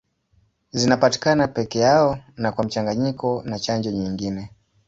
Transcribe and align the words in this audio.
Zinapatikana 0.71 1.47
peke 1.47 1.79
yao 1.79 2.17
na 2.37 2.51
kwa 2.51 2.63
mchanganyiko 2.65 3.41
na 3.45 3.59
chanjo 3.59 3.91
nyingine. 3.91 4.51